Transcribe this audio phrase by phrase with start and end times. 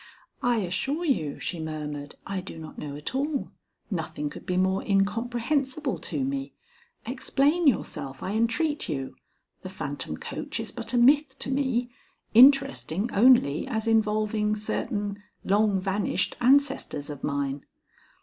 [0.41, 3.51] "I assure you," she murmured, "I do not know at all.
[3.91, 6.53] Nothing could be more incomprehensible to me.
[7.05, 9.15] Explain yourself, I entreat you.
[9.61, 11.91] The phantom coach is but a myth to me,
[12.33, 17.63] interesting only as involving certain long vanished ancestors of mine."